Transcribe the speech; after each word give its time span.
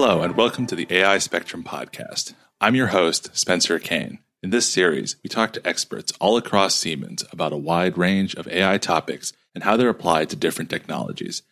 Hello, 0.00 0.22
and 0.22 0.36
welcome 0.36 0.64
to 0.68 0.76
the 0.76 0.86
AI 0.90 1.18
Spectrum 1.18 1.64
podcast. 1.64 2.34
I'm 2.60 2.76
your 2.76 2.86
host, 2.86 3.36
Spencer 3.36 3.80
Kane. 3.80 4.20
In 4.44 4.50
this 4.50 4.70
series, 4.70 5.16
we 5.24 5.28
talk 5.28 5.52
to 5.52 5.66
experts 5.66 6.12
all 6.20 6.36
across 6.36 6.76
Siemens 6.76 7.24
about 7.32 7.52
a 7.52 7.56
wide 7.56 7.98
range 7.98 8.36
of 8.36 8.46
AI 8.46 8.78
topics 8.78 9.32
and 9.56 9.64
how 9.64 9.76
they're 9.76 9.88
applied 9.88 10.30
to 10.30 10.36
different 10.36 10.70
technologies. 10.70 11.42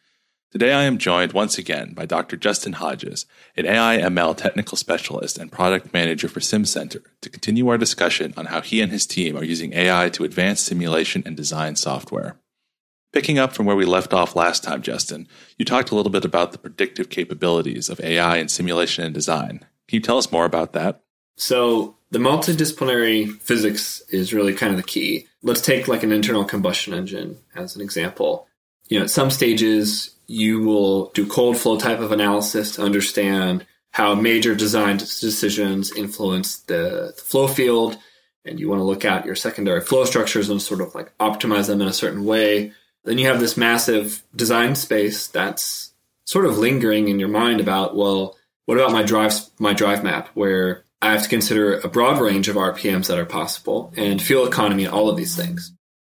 Today, 0.53 0.73
I 0.73 0.85
am 0.85 0.97
joined 0.97 1.33
once 1.33 1.59
again 1.59 1.93
by 1.93 2.07
Dr. 2.07 2.37
Justin 2.37 2.75
Hodges, 2.75 3.27
an 3.57 3.67
AI 3.67 3.99
ML 3.99 4.37
technical 4.37 4.79
specialist 4.79 5.39
and 5.39 5.51
product 5.51 5.93
manager 5.93 6.29
for 6.29 6.39
SimCenter, 6.39 7.03
to 7.23 7.29
continue 7.29 7.67
our 7.67 7.77
discussion 7.77 8.33
on 8.37 8.47
how 8.47 8.61
he 8.61 8.81
and 8.81 8.93
his 8.93 9.09
team 9.09 9.37
are 9.37 9.43
using 9.43 9.73
AI 9.73 10.09
to 10.11 10.23
advance 10.23 10.61
simulation 10.61 11.25
and 11.27 11.37
design 11.37 11.75
software. 11.75 12.37
Picking 13.17 13.39
up 13.39 13.55
from 13.55 13.65
where 13.65 13.77
we 13.77 13.87
left 13.87 14.13
off 14.13 14.37
last 14.37 14.63
time, 14.63 14.83
Justin, 14.83 15.27
you 15.57 15.65
talked 15.65 15.91
a 15.91 15.95
little 15.95 16.13
bit 16.13 16.27
about 16.27 16.53
the 16.53 16.59
predictive 16.59 17.09
capabilities 17.09 17.89
of 17.89 17.99
AI 18.01 18.37
in 18.37 18.51
simulation 18.51 19.05
and 19.05 19.15
design. 19.15 19.61
Can 19.89 19.97
you 19.97 20.01
tell 20.01 20.19
us 20.19 20.31
more 20.31 20.45
about 20.45 20.75
that? 20.75 21.01
So, 21.39 21.97
the 22.11 22.19
multidisciplinary 22.19 23.41
physics 23.41 24.03
is 24.11 24.35
really 24.35 24.53
kind 24.53 24.71
of 24.71 24.77
the 24.77 24.83
key. 24.83 25.29
Let's 25.43 25.63
take 25.63 25.89
like 25.89 26.03
an 26.03 26.13
internal 26.13 26.45
combustion 26.45 26.93
engine 26.93 27.39
as 27.55 27.75
an 27.75 27.81
example. 27.81 28.49
You 28.89 28.99
know, 28.99 29.05
at 29.05 29.11
some 29.11 29.31
stages, 29.31 30.15
you 30.27 30.61
will 30.61 31.07
do 31.13 31.27
cold 31.27 31.57
flow 31.57 31.79
type 31.79 32.01
of 32.01 32.13
analysis 32.13 32.73
to 32.73 32.83
understand 32.83 33.65
how 33.93 34.15
major 34.15 34.55
design 34.55 34.99
decisions 34.99 35.91
influence 35.97 36.59
the, 36.59 37.15
the 37.17 37.23
flow 37.23 37.49
field. 37.49 37.97
And 38.45 38.61
you 38.61 38.69
want 38.69 38.81
to 38.81 38.85
look 38.85 39.07
at 39.07 39.25
your 39.25 39.37
secondary 39.37 39.81
flow 39.81 40.05
structures 40.05 40.51
and 40.51 40.61
sort 40.61 40.83
of 40.83 40.95
like 40.95 41.17
optimize 41.17 41.67
them 41.67 41.81
in 41.81 41.89
a 41.89 41.95
certain 41.95 42.27
way. 42.27 42.75
Then 43.07 43.19
you 43.19 43.29
have 43.29 43.41
this 43.41 43.57
massive 43.57 44.23
design 44.35 44.75
space 44.75 45.29
that's 45.29 45.93
sort 46.27 46.45
of 46.45 46.59
lingering 46.59 47.09
in 47.09 47.19
your 47.21 47.29
mind 47.29 47.61
about, 47.61 47.97
well, 47.97 48.37
what 48.67 48.77
about 48.77 48.93
my 48.93 49.05
drive, 49.05 49.33
my 49.59 49.73
drive 49.73 50.03
map 50.03 50.29
where 50.35 50.85
I 51.01 51.13
have 51.13 51.23
to 51.23 51.29
consider 51.29 51.79
a 51.79 51.89
broad 51.89 52.21
range 52.21 52.49
of 52.49 52.57
RPMs 52.57 53.07
that 53.07 53.19
are 53.19 53.25
possible 53.25 53.93
and 53.97 54.21
fuel 54.21 54.47
economy 54.47 54.85
and 54.85 54.93
all 54.93 55.09
of 55.09 55.17
these 55.17 55.37
things. 55.37 55.73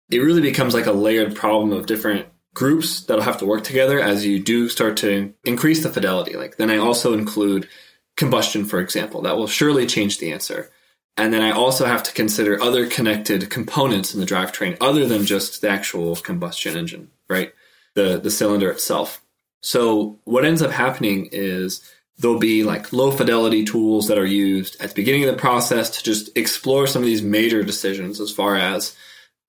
It 0.09 0.19
really 0.19 0.41
becomes 0.41 0.73
like 0.73 0.85
a 0.85 0.93
layered 0.93 1.35
problem 1.35 1.73
of 1.73 1.87
different 1.87 2.27
groups 2.55 3.01
that'll 3.01 3.23
have 3.23 3.39
to 3.39 3.45
work 3.45 3.65
together 3.65 3.99
as 3.99 4.25
you 4.25 4.39
do 4.39 4.69
start 4.69 4.97
to 4.97 5.33
increase 5.43 5.83
the 5.83 5.89
fidelity. 5.89 6.37
Like 6.37 6.55
then 6.55 6.71
I 6.71 6.77
also 6.77 7.13
include 7.13 7.67
combustion, 8.15 8.63
for 8.63 8.79
example. 8.79 9.23
That 9.23 9.35
will 9.35 9.47
surely 9.47 9.85
change 9.85 10.19
the 10.19 10.31
answer. 10.31 10.71
And 11.17 11.33
then 11.33 11.41
I 11.41 11.51
also 11.51 11.85
have 11.85 12.03
to 12.03 12.13
consider 12.13 12.61
other 12.61 12.87
connected 12.87 13.49
components 13.49 14.13
in 14.13 14.19
the 14.19 14.25
drivetrain 14.25 14.77
other 14.79 15.05
than 15.05 15.25
just 15.25 15.61
the 15.61 15.69
actual 15.69 16.15
combustion 16.15 16.77
engine, 16.77 17.09
right? 17.27 17.53
The 17.95 18.19
the 18.19 18.31
cylinder 18.31 18.69
itself. 18.69 19.21
So 19.61 20.19
what 20.23 20.45
ends 20.45 20.61
up 20.61 20.71
happening 20.71 21.29
is 21.31 21.81
there'll 22.19 22.39
be 22.39 22.63
like 22.63 22.93
low 22.93 23.11
fidelity 23.11 23.65
tools 23.65 24.07
that 24.07 24.17
are 24.17 24.25
used 24.25 24.79
at 24.81 24.89
the 24.89 24.95
beginning 24.95 25.23
of 25.23 25.33
the 25.33 25.41
process 25.41 25.89
to 25.89 26.03
just 26.03 26.35
explore 26.37 26.87
some 26.87 27.01
of 27.01 27.07
these 27.07 27.21
major 27.21 27.63
decisions 27.63 28.19
as 28.19 28.31
far 28.31 28.55
as 28.55 28.95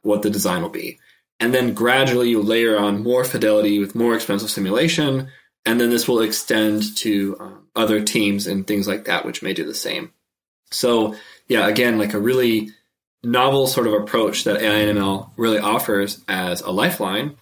what 0.02 0.22
the 0.22 0.30
design 0.30 0.62
will 0.62 0.68
be. 0.70 0.98
And 1.40 1.54
then 1.54 1.74
gradually 1.74 2.30
you 2.30 2.42
layer 2.42 2.78
on 2.78 3.02
more 3.02 3.24
fidelity 3.24 3.78
with 3.78 3.94
more 3.94 4.14
expensive 4.14 4.50
simulation. 4.50 5.28
And 5.64 5.80
then 5.80 5.90
this 5.90 6.08
will 6.08 6.20
extend 6.20 6.96
to 6.98 7.36
um, 7.38 7.66
other 7.76 8.02
teams 8.02 8.46
and 8.46 8.66
things 8.66 8.88
like 8.88 9.04
that, 9.04 9.24
which 9.24 9.42
may 9.42 9.52
do 9.52 9.64
the 9.64 9.74
same. 9.74 10.12
So, 10.70 11.14
yeah, 11.48 11.66
again, 11.66 11.98
like 11.98 12.14
a 12.14 12.20
really 12.20 12.70
novel 13.22 13.66
sort 13.66 13.86
of 13.86 13.94
approach 13.94 14.44
that 14.44 14.60
AI 14.60 15.26
really 15.36 15.58
offers 15.58 16.22
as 16.28 16.60
a 16.60 16.70
lifeline 16.70 17.36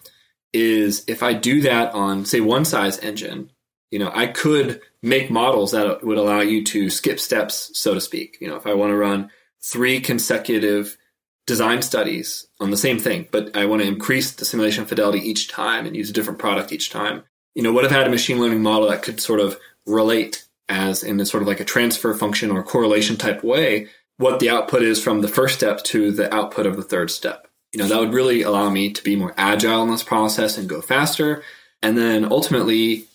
is 0.53 1.03
if 1.07 1.21
I 1.21 1.33
do 1.33 1.61
that 1.61 1.93
on, 1.93 2.25
say, 2.25 2.39
one 2.39 2.65
size 2.65 2.97
engine, 2.99 3.51
you 3.91 3.99
know, 3.99 4.11
I 4.13 4.27
could 4.27 4.81
make 5.01 5.29
models 5.29 5.71
that 5.71 6.03
would 6.03 6.17
allow 6.17 6.41
you 6.41 6.63
to 6.65 6.89
skip 6.89 7.19
steps, 7.19 7.71
so 7.73 7.93
to 7.93 8.01
speak. 8.01 8.37
You 8.41 8.47
know, 8.47 8.55
if 8.55 8.65
I 8.65 8.73
want 8.73 8.91
to 8.91 8.97
run 8.97 9.29
three 9.61 9.99
consecutive 9.99 10.97
design 11.45 11.81
studies 11.81 12.47
on 12.59 12.71
the 12.71 12.77
same 12.77 12.99
thing, 12.99 13.27
but 13.31 13.55
I 13.55 13.65
want 13.65 13.81
to 13.81 13.87
increase 13.87 14.31
the 14.31 14.45
simulation 14.45 14.85
fidelity 14.85 15.19
each 15.19 15.47
time 15.47 15.85
and 15.85 15.95
use 15.95 16.09
a 16.09 16.13
different 16.13 16.39
product 16.39 16.71
each 16.71 16.89
time. 16.89 17.23
You 17.55 17.63
know, 17.63 17.71
what 17.71 17.85
if 17.85 17.91
I 17.91 17.95
had 17.95 18.07
a 18.07 18.11
machine 18.11 18.39
learning 18.39 18.61
model 18.61 18.89
that 18.89 19.03
could 19.03 19.19
sort 19.19 19.39
of 19.39 19.57
relate 19.85 20.45
as 20.69 21.03
in 21.03 21.19
a 21.19 21.25
sort 21.25 21.41
of 21.41 21.47
like 21.47 21.59
a 21.59 21.65
transfer 21.65 22.13
function 22.13 22.51
or 22.51 22.63
correlation 22.63 23.15
type 23.15 23.43
way, 23.43 23.87
what 24.17 24.39
the 24.39 24.49
output 24.49 24.81
is 24.81 25.01
from 25.01 25.21
the 25.21 25.27
first 25.27 25.55
step 25.55 25.83
to 25.83 26.11
the 26.11 26.33
output 26.33 26.65
of 26.65 26.75
the 26.75 26.83
third 26.83 27.11
step. 27.11 27.47
You 27.71 27.79
know, 27.79 27.87
that 27.87 27.99
would 27.99 28.13
really 28.13 28.41
allow 28.41 28.69
me 28.69 28.91
to 28.91 29.03
be 29.03 29.15
more 29.15 29.33
agile 29.37 29.83
in 29.83 29.91
this 29.91 30.03
process 30.03 30.57
and 30.57 30.69
go 30.69 30.81
faster. 30.81 31.43
And 31.81 31.97
then 31.97 32.31
ultimately 32.31 33.05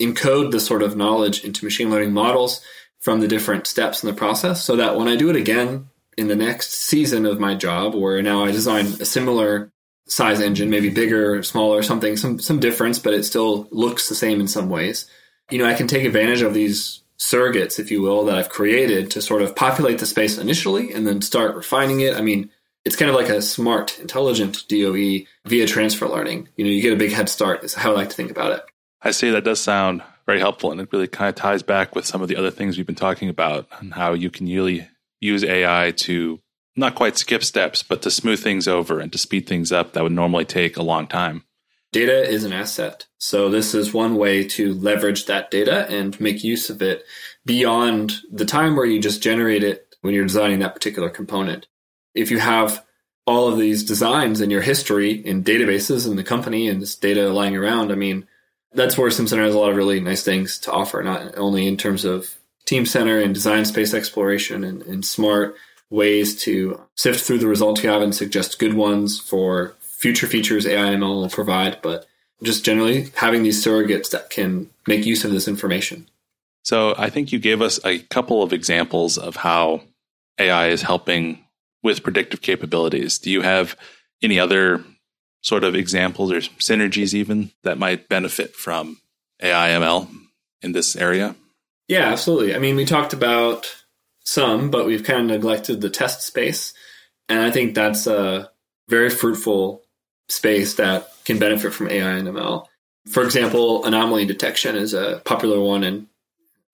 encode 0.00 0.50
the 0.50 0.60
sort 0.60 0.82
of 0.82 0.96
knowledge 0.96 1.44
into 1.44 1.64
machine 1.64 1.90
learning 1.90 2.12
models 2.12 2.60
from 3.00 3.20
the 3.20 3.28
different 3.28 3.66
steps 3.66 4.02
in 4.02 4.08
the 4.08 4.14
process 4.14 4.62
so 4.62 4.76
that 4.76 4.96
when 4.96 5.08
I 5.08 5.16
do 5.16 5.30
it 5.30 5.36
again 5.36 5.88
in 6.16 6.28
the 6.28 6.36
next 6.36 6.72
season 6.74 7.24
of 7.24 7.40
my 7.40 7.54
job 7.54 7.94
where 7.94 8.20
now 8.22 8.44
I 8.44 8.52
design 8.52 8.86
a 8.86 9.04
similar 9.04 9.72
size 10.06 10.40
engine, 10.40 10.70
maybe 10.70 10.90
bigger, 10.90 11.36
or 11.36 11.42
smaller, 11.42 11.78
or 11.78 11.82
something, 11.82 12.16
some 12.16 12.38
some 12.38 12.60
difference, 12.60 12.98
but 12.98 13.14
it 13.14 13.24
still 13.24 13.68
looks 13.70 14.08
the 14.08 14.14
same 14.14 14.40
in 14.40 14.48
some 14.48 14.68
ways. 14.68 15.06
You 15.50 15.58
know, 15.58 15.66
I 15.66 15.74
can 15.74 15.86
take 15.86 16.04
advantage 16.04 16.42
of 16.42 16.54
these 16.54 17.01
surrogates, 17.22 17.78
if 17.78 17.90
you 17.90 18.02
will, 18.02 18.24
that 18.24 18.36
I've 18.36 18.48
created 18.48 19.10
to 19.12 19.22
sort 19.22 19.42
of 19.42 19.54
populate 19.54 20.00
the 20.00 20.06
space 20.06 20.38
initially 20.38 20.92
and 20.92 21.06
then 21.06 21.22
start 21.22 21.54
refining 21.54 22.00
it. 22.00 22.16
I 22.16 22.20
mean, 22.20 22.50
it's 22.84 22.96
kind 22.96 23.08
of 23.08 23.14
like 23.14 23.28
a 23.28 23.40
smart, 23.40 23.98
intelligent 24.00 24.66
DOE 24.68 25.20
via 25.46 25.66
transfer 25.66 26.08
learning. 26.08 26.48
You 26.56 26.64
know, 26.64 26.70
you 26.70 26.82
get 26.82 26.92
a 26.92 26.96
big 26.96 27.12
head 27.12 27.28
start 27.28 27.62
is 27.62 27.74
how 27.74 27.92
I 27.92 27.94
like 27.94 28.08
to 28.10 28.16
think 28.16 28.32
about 28.32 28.52
it. 28.52 28.64
I 29.00 29.12
see 29.12 29.30
that 29.30 29.44
does 29.44 29.60
sound 29.60 30.02
very 30.26 30.40
helpful 30.40 30.72
and 30.72 30.80
it 30.80 30.88
really 30.92 31.08
kind 31.08 31.28
of 31.28 31.34
ties 31.36 31.62
back 31.62 31.94
with 31.94 32.06
some 32.06 32.22
of 32.22 32.28
the 32.28 32.36
other 32.36 32.50
things 32.50 32.76
we've 32.76 32.86
been 32.86 32.94
talking 32.94 33.28
about 33.28 33.68
and 33.78 33.94
how 33.94 34.14
you 34.14 34.30
can 34.30 34.46
really 34.46 34.88
use 35.20 35.44
AI 35.44 35.92
to 35.98 36.40
not 36.74 36.94
quite 36.94 37.16
skip 37.16 37.44
steps, 37.44 37.82
but 37.82 38.02
to 38.02 38.10
smooth 38.10 38.42
things 38.42 38.66
over 38.66 38.98
and 38.98 39.12
to 39.12 39.18
speed 39.18 39.46
things 39.46 39.70
up 39.70 39.92
that 39.92 40.02
would 40.02 40.12
normally 40.12 40.44
take 40.44 40.76
a 40.76 40.82
long 40.82 41.06
time. 41.06 41.44
Data 41.92 42.26
is 42.26 42.44
an 42.44 42.54
asset. 42.54 43.06
So 43.18 43.50
this 43.50 43.74
is 43.74 43.92
one 43.92 44.16
way 44.16 44.44
to 44.48 44.72
leverage 44.74 45.26
that 45.26 45.50
data 45.50 45.86
and 45.90 46.18
make 46.18 46.42
use 46.42 46.70
of 46.70 46.80
it 46.80 47.04
beyond 47.44 48.14
the 48.30 48.46
time 48.46 48.76
where 48.76 48.86
you 48.86 48.98
just 48.98 49.22
generate 49.22 49.62
it 49.62 49.94
when 50.00 50.14
you're 50.14 50.24
designing 50.24 50.60
that 50.60 50.74
particular 50.74 51.10
component. 51.10 51.66
If 52.14 52.30
you 52.30 52.38
have 52.38 52.84
all 53.26 53.46
of 53.46 53.58
these 53.58 53.84
designs 53.84 54.40
in 54.40 54.50
your 54.50 54.62
history 54.62 55.12
in 55.12 55.44
databases 55.44 56.08
in 56.08 56.16
the 56.16 56.24
company 56.24 56.66
and 56.66 56.80
this 56.80 56.96
data 56.96 57.28
lying 57.28 57.56
around, 57.56 57.92
I 57.92 57.94
mean, 57.94 58.26
that's 58.72 58.96
where 58.96 59.10
SimCenter 59.10 59.44
has 59.44 59.54
a 59.54 59.58
lot 59.58 59.70
of 59.70 59.76
really 59.76 60.00
nice 60.00 60.24
things 60.24 60.58
to 60.60 60.72
offer, 60.72 61.02
not 61.02 61.36
only 61.36 61.66
in 61.66 61.76
terms 61.76 62.04
of 62.04 62.38
Teamcenter 62.66 63.22
and 63.22 63.34
design 63.34 63.64
space 63.64 63.92
exploration 63.92 64.64
and, 64.64 64.82
and 64.82 65.04
smart 65.04 65.56
ways 65.90 66.40
to 66.42 66.80
sift 66.96 67.20
through 67.20 67.38
the 67.38 67.46
results 67.46 67.82
you 67.82 67.90
have 67.90 68.00
and 68.00 68.14
suggest 68.14 68.58
good 68.58 68.74
ones 68.74 69.20
for 69.20 69.74
future 70.02 70.26
features 70.26 70.66
AI/ML 70.66 71.22
will 71.22 71.28
provide, 71.30 71.80
but 71.80 72.06
just 72.42 72.64
generally 72.64 73.10
having 73.14 73.44
these 73.44 73.64
surrogates 73.64 74.10
that 74.10 74.28
can 74.28 74.68
make 74.86 75.06
use 75.06 75.24
of 75.24 75.30
this 75.30 75.46
information. 75.46 76.08
So 76.64 76.94
I 76.98 77.08
think 77.08 77.30
you 77.30 77.38
gave 77.38 77.62
us 77.62 77.78
a 77.84 78.00
couple 78.00 78.42
of 78.42 78.52
examples 78.52 79.16
of 79.16 79.36
how 79.36 79.82
AI 80.38 80.68
is 80.68 80.82
helping 80.82 81.44
with 81.82 82.02
predictive 82.02 82.42
capabilities. 82.42 83.18
Do 83.18 83.30
you 83.30 83.42
have 83.42 83.76
any 84.22 84.38
other 84.38 84.84
sort 85.40 85.64
of 85.64 85.74
examples 85.74 86.32
or 86.32 86.40
synergies 86.40 87.14
even 87.14 87.52
that 87.62 87.78
might 87.78 88.08
benefit 88.08 88.54
from 88.54 89.00
AI 89.40 89.70
ML 89.70 90.08
in 90.62 90.72
this 90.72 90.96
area? 90.96 91.36
Yeah, 91.88 92.12
absolutely. 92.12 92.54
I 92.54 92.58
mean, 92.58 92.76
we 92.76 92.84
talked 92.84 93.12
about 93.12 93.72
some, 94.24 94.70
but 94.70 94.86
we've 94.86 95.02
kind 95.04 95.20
of 95.20 95.26
neglected 95.26 95.80
the 95.80 95.90
test 95.90 96.22
space. 96.22 96.74
And 97.28 97.40
I 97.40 97.50
think 97.50 97.74
that's 97.74 98.06
a 98.06 98.50
very 98.88 99.10
fruitful 99.10 99.82
space 100.28 100.74
that 100.74 101.08
can 101.24 101.38
benefit 101.38 101.72
from 101.72 101.90
AI 101.90 102.12
and 102.12 102.28
ML. 102.28 102.66
For 103.08 103.22
example, 103.22 103.84
anomaly 103.84 104.26
detection 104.26 104.76
is 104.76 104.94
a 104.94 105.20
popular 105.24 105.60
one 105.60 105.84
and 105.84 106.06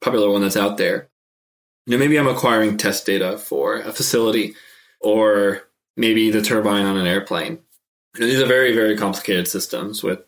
popular 0.01 0.31
one 0.31 0.43
that's 0.43 0.57
out 0.57 0.77
there. 0.77 1.09
You 1.87 1.93
know, 1.93 1.99
maybe 1.99 2.19
I'm 2.19 2.29
acquiring 2.29 2.77
test 2.77 3.07
data 3.07 3.39
for 3.39 3.81
a 3.81 3.93
facility 3.93 4.55
or 5.01 5.63
maybe 5.97 6.31
the 6.31 6.43
turbine 6.43 6.85
on 6.85 6.99
an 6.99 7.07
airplane. 7.07 7.59
You 8.15 8.21
know, 8.21 8.27
these 8.27 8.41
are 8.41 8.47
very, 8.47 8.75
very 8.75 8.97
complicated 8.97 9.49
systems 9.49 10.03
with 10.03 10.21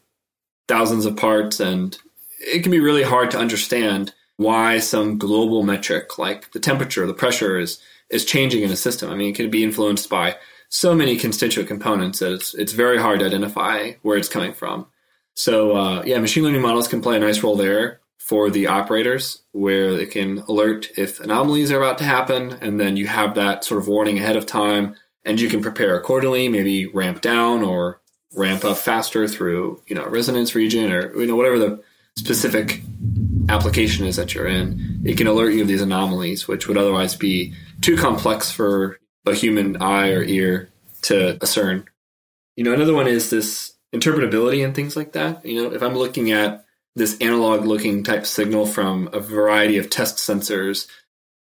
thousands 0.69 1.05
of 1.05 1.17
parts 1.17 1.61
and 1.61 1.99
it 2.41 2.63
can 2.63 2.73
be 2.73 2.81
really 2.81 3.03
hard 3.03 3.31
to 3.33 3.39
understand 3.39 4.15
why 4.37 4.79
some 4.79 5.19
global 5.19 5.63
metric 5.63 6.19
like 6.19 6.51
the 6.53 6.61
temperature, 6.61 7.07
the 7.07 7.13
pressure 7.13 7.59
is 7.59 7.79
is 8.09 8.25
changing 8.25 8.63
in 8.63 8.71
a 8.71 8.77
system. 8.77 9.11
I 9.11 9.15
mean, 9.15 9.29
it 9.29 9.37
can 9.37 9.51
be 9.51 9.63
influenced 9.63 10.09
by 10.09 10.37
so 10.71 10.95
many 10.95 11.17
constituent 11.17 11.69
components 11.69 12.21
that 12.21 12.33
it's 12.33 12.55
it's 12.55 12.73
very 12.73 12.99
hard 12.99 13.21
to 13.21 13.27
identify 13.27 13.93
where 14.03 14.17
it's 14.17 14.29
coming 14.29 14.55
from. 14.55 14.87
So 15.35 15.77
uh, 15.77 16.03
yeah, 16.07 16.19
machine 16.19 16.45
learning 16.45 16.63
models 16.63 16.89
can 16.89 17.03
play 17.03 17.17
a 17.17 17.21
nice 17.21 17.43
role 17.43 17.57
there 17.57 18.01
for 18.19 18.49
the 18.51 18.69
operators, 18.69 19.43
where 19.51 19.95
they 19.97 20.07
can 20.07 20.39
alert 20.49 20.89
if 20.97 21.19
anomalies 21.21 21.73
are 21.73 21.79
about 21.79 21.99
to 21.99 22.05
happen, 22.05 22.53
and 22.61 22.81
then 22.81 22.97
you 22.97 23.09
have 23.09 23.35
that 23.35 23.65
sort 23.65 23.81
of 23.81 23.89
warning 23.89 24.19
ahead 24.19 24.37
of 24.37 24.47
time, 24.47 24.95
and 25.25 25.41
you 25.41 25.49
can 25.49 25.61
prepare 25.61 25.97
accordingly. 25.97 26.49
Maybe 26.49 26.87
ramp 26.87 27.21
down 27.21 27.63
or 27.63 28.01
ramp 28.37 28.65
up 28.65 28.79
faster 28.79 29.27
through 29.27 29.83
you 29.89 29.97
know 29.97 30.07
resonance 30.07 30.55
region 30.55 30.93
or 30.93 31.13
you 31.21 31.27
know 31.27 31.37
whatever 31.37 31.59
the 31.59 31.83
specific 32.17 32.81
application 33.49 34.07
is 34.07 34.15
that 34.15 34.35
you're 34.35 34.47
in, 34.47 35.03
it 35.05 35.17
can 35.17 35.27
alert 35.27 35.53
you 35.53 35.63
of 35.63 35.69
these 35.69 35.83
anomalies, 35.83 36.47
which 36.47 36.69
would 36.69 36.77
otherwise 36.77 37.17
be 37.17 37.53
too 37.81 37.97
complex 37.97 38.53
for 38.53 39.00
a 39.27 39.35
human 39.35 39.81
eye 39.81 40.11
or 40.11 40.23
ear 40.23 40.71
to 41.03 41.35
discern. 41.35 41.85
You 42.57 42.65
know, 42.65 42.73
another 42.73 42.95
one 42.95 43.07
is 43.07 43.31
this 43.31 43.75
interpretability 43.95 44.65
and 44.65 44.75
things 44.75 44.97
like 44.97 45.13
that. 45.13 45.45
You 45.45 45.63
know, 45.63 45.73
if 45.73 45.83
I'm 45.83 45.95
looking 45.97 46.31
at 46.33 46.65
this 46.97 47.17
analog 47.21 47.65
looking 47.65 48.03
type 48.03 48.27
signal 48.27 48.67
from 48.67 49.09
a 49.13 49.21
variety 49.21 49.79
of 49.79 49.91
test 49.91 50.17
sensors, 50.17 50.87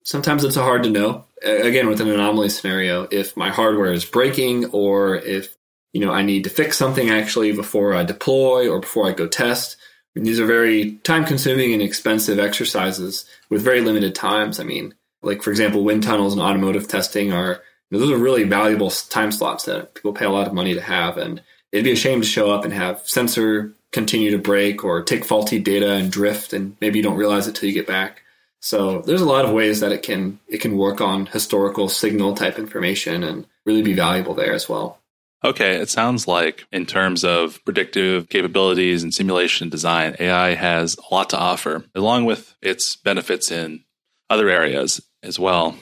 sometimes 0.03 0.43
it's 0.43 0.55
hard 0.55 0.83
to 0.83 0.89
know. 0.89 1.25
Again, 1.43 1.87
with 1.87 2.01
an 2.01 2.09
anomaly 2.09 2.49
scenario, 2.49 3.07
if 3.11 3.37
my 3.37 3.49
hardware 3.49 3.93
is 3.93 4.05
breaking 4.05 4.65
or 4.67 5.15
if 5.15 5.55
you 5.93 6.01
know 6.05 6.11
I 6.11 6.21
need 6.21 6.43
to 6.43 6.49
fix 6.49 6.77
something 6.77 7.09
actually 7.09 7.51
before 7.51 7.95
I 7.95 8.03
deploy 8.03 8.69
or 8.69 8.79
before 8.79 9.07
I 9.07 9.13
go 9.13 9.27
test. 9.27 9.77
These 10.15 10.39
are 10.39 10.45
very 10.45 10.93
time 11.03 11.23
consuming 11.23 11.71
and 11.71 11.81
expensive 11.81 12.39
exercises 12.39 13.25
with 13.49 13.61
very 13.61 13.79
limited 13.79 14.15
times. 14.15 14.59
I 14.59 14.63
mean, 14.63 14.95
like 15.21 15.43
for 15.43 15.51
example, 15.51 15.83
wind 15.83 16.03
tunnels 16.03 16.33
and 16.33 16.41
automotive 16.41 16.87
testing 16.87 17.31
are 17.31 17.61
those 17.91 18.11
are 18.11 18.17
really 18.17 18.43
valuable 18.43 18.89
time 18.89 19.31
slots 19.31 19.65
that 19.65 19.95
people 19.95 20.13
pay 20.13 20.25
a 20.25 20.29
lot 20.29 20.47
of 20.47 20.53
money 20.53 20.73
to 20.73 20.81
have, 20.81 21.17
and 21.17 21.41
it'd 21.71 21.85
be 21.85 21.91
a 21.91 21.95
shame 21.95 22.21
to 22.21 22.27
show 22.27 22.51
up 22.51 22.63
and 22.63 22.73
have 22.73 23.01
sensor 23.07 23.73
continue 23.91 24.31
to 24.31 24.37
break 24.37 24.83
or 24.83 25.01
take 25.01 25.25
faulty 25.25 25.59
data 25.59 25.93
and 25.93 26.11
drift, 26.11 26.53
and 26.53 26.75
maybe 26.81 26.99
you 26.99 27.03
don't 27.03 27.17
realize 27.17 27.47
it 27.47 27.55
till 27.55 27.67
you 27.67 27.73
get 27.73 27.87
back. 27.87 28.21
So 28.61 29.01
there's 29.01 29.21
a 29.21 29.25
lot 29.25 29.45
of 29.45 29.51
ways 29.51 29.79
that 29.79 29.91
it 29.91 30.03
can 30.03 30.39
it 30.47 30.59
can 30.59 30.77
work 30.77 31.01
on 31.01 31.25
historical 31.27 31.89
signal 31.89 32.35
type 32.35 32.59
information 32.59 33.23
and 33.23 33.47
really 33.65 33.81
be 33.81 33.93
valuable 33.93 34.33
there 34.33 34.53
as 34.53 34.67
well. 34.67 34.99
Okay, 35.43 35.77
it 35.77 35.89
sounds 35.89 36.27
like 36.27 36.65
in 36.71 36.85
terms 36.85 37.23
of 37.23 37.63
predictive 37.63 38.27
capabilities 38.27 39.03
and 39.03 39.13
simulation 39.13 39.69
design, 39.69 40.17
AI 40.19 40.53
has 40.55 40.97
a 40.97 41.13
lot 41.13 41.29
to 41.29 41.37
offer, 41.37 41.85
along 41.95 42.25
with 42.25 42.53
its 42.61 42.97
benefits 42.97 43.49
in 43.49 43.85
other 44.29 44.49
areas 44.49 44.99
as 45.23 45.39
well. 45.39 45.77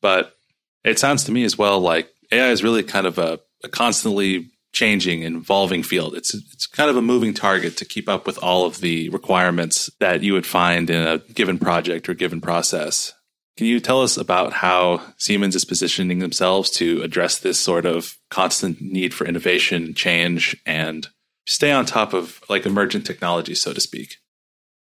But 0.00 0.36
it 0.84 0.98
sounds 0.98 1.24
to 1.24 1.32
me 1.32 1.44
as 1.44 1.58
well 1.58 1.80
like 1.80 2.10
AI 2.32 2.50
is 2.50 2.62
really 2.62 2.82
kind 2.82 3.06
of 3.06 3.18
a, 3.18 3.40
a 3.64 3.68
constantly 3.68 4.50
changing 4.72 5.24
and 5.24 5.36
evolving 5.36 5.82
field. 5.82 6.14
It's 6.14 6.34
it's 6.34 6.66
kind 6.66 6.90
of 6.90 6.96
a 6.96 7.02
moving 7.02 7.34
target 7.34 7.76
to 7.78 7.84
keep 7.84 8.08
up 8.08 8.26
with 8.26 8.38
all 8.42 8.66
of 8.66 8.80
the 8.80 9.08
requirements 9.08 9.90
that 9.98 10.22
you 10.22 10.32
would 10.32 10.46
find 10.46 10.88
in 10.88 11.06
a 11.06 11.18
given 11.18 11.58
project 11.58 12.08
or 12.08 12.14
given 12.14 12.40
process. 12.40 13.12
Can 13.56 13.66
you 13.66 13.80
tell 13.80 14.00
us 14.00 14.16
about 14.16 14.54
how 14.54 15.02
Siemens 15.18 15.54
is 15.54 15.64
positioning 15.64 16.20
themselves 16.20 16.70
to 16.72 17.02
address 17.02 17.38
this 17.38 17.58
sort 17.58 17.84
of 17.84 18.16
constant 18.30 18.80
need 18.80 19.12
for 19.12 19.26
innovation, 19.26 19.92
change, 19.92 20.56
and 20.64 21.08
stay 21.46 21.72
on 21.72 21.84
top 21.84 22.14
of 22.14 22.40
like 22.48 22.64
emergent 22.64 23.04
technology, 23.04 23.54
so 23.54 23.72
to 23.72 23.80
speak? 23.80 24.16